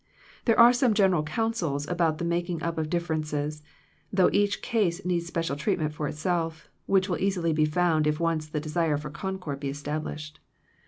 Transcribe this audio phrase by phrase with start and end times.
[0.45, 3.61] There are some general counsels about the making up of differences,
[4.11, 8.47] though each case needs special treatment for itself, which will easily be found if once
[8.47, 10.39] the desire for concord be established.